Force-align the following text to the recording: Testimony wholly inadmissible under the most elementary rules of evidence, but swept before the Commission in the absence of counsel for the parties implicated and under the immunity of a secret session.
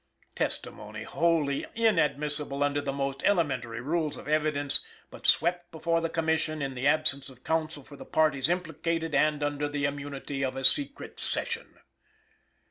Testimony 0.33 1.03
wholly 1.03 1.67
inadmissible 1.75 2.63
under 2.63 2.81
the 2.81 2.91
most 2.91 3.23
elementary 3.23 3.81
rules 3.81 4.17
of 4.17 4.27
evidence, 4.27 4.79
but 5.11 5.27
swept 5.27 5.69
before 5.71 6.01
the 6.01 6.09
Commission 6.09 6.59
in 6.59 6.73
the 6.73 6.87
absence 6.87 7.29
of 7.29 7.43
counsel 7.43 7.83
for 7.83 7.97
the 7.97 8.03
parties 8.03 8.49
implicated 8.49 9.13
and 9.13 9.43
under 9.43 9.69
the 9.69 9.85
immunity 9.85 10.43
of 10.43 10.55
a 10.55 10.63
secret 10.63 11.19
session. 11.19 11.77